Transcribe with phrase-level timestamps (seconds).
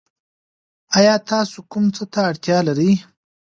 [0.97, 2.91] ایا تاسو کوم څه ته اړتیا لرئ؟